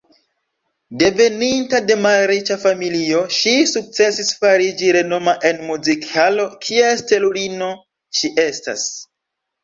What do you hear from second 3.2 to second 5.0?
ŝi sukcesis fariĝi